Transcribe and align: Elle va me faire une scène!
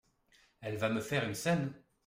Elle 0.61 0.77
va 0.77 0.89
me 0.89 0.99
faire 0.99 1.25
une 1.25 1.35
scène! 1.35 1.73